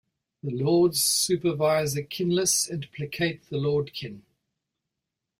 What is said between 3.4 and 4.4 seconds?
the Lordkin.